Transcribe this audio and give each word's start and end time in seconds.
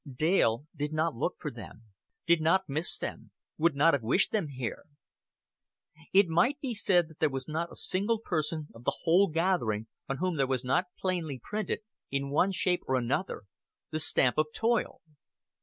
Dale 0.11 0.65
did 0.75 0.93
not 0.93 1.15
look 1.15 1.35
for 1.37 1.51
them, 1.51 1.83
did 2.25 2.41
not 2.41 2.67
miss 2.67 2.97
them, 2.97 3.29
would 3.59 3.75
not 3.75 3.93
have 3.93 4.01
wished 4.01 4.31
them 4.31 4.47
here. 4.47 4.85
It 6.11 6.27
might 6.27 6.59
be 6.59 6.73
said 6.73 7.07
that 7.07 7.19
there 7.19 7.29
was 7.29 7.47
not 7.47 7.71
a 7.71 7.75
single 7.75 8.17
person 8.19 8.69
of 8.73 8.83
the 8.83 8.97
whole 9.03 9.27
gathering 9.27 9.85
on 10.09 10.17
whom 10.17 10.37
there 10.37 10.47
was 10.47 10.63
not 10.65 10.87
plainly 10.97 11.39
printed, 11.43 11.81
in 12.09 12.31
one 12.31 12.51
shape 12.51 12.81
or 12.87 12.95
another, 12.95 13.43
the 13.91 13.99
stamp 13.99 14.39
of 14.39 14.47
toil. 14.55 15.01